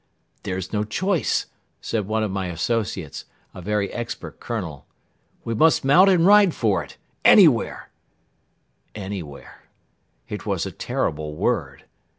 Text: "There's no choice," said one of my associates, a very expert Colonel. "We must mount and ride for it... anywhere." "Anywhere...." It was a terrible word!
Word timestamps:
"There's 0.41 0.73
no 0.73 0.83
choice," 0.83 1.45
said 1.79 2.07
one 2.07 2.23
of 2.23 2.31
my 2.31 2.47
associates, 2.47 3.25
a 3.53 3.61
very 3.61 3.93
expert 3.93 4.39
Colonel. 4.39 4.87
"We 5.45 5.53
must 5.53 5.85
mount 5.85 6.09
and 6.09 6.25
ride 6.25 6.55
for 6.55 6.83
it... 6.83 6.97
anywhere." 7.23 7.91
"Anywhere...." 8.95 9.65
It 10.27 10.43
was 10.43 10.65
a 10.65 10.71
terrible 10.71 11.35
word! 11.35 11.83